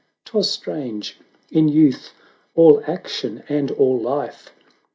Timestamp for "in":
1.51-1.67